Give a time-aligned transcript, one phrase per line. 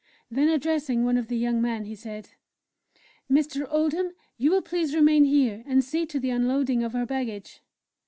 [0.31, 2.29] Then, addressing one of the young men, he said:
[3.31, 3.67] "Mr.
[3.69, 7.61] Oldham, you will please remain here and see to the unloading of our baggage."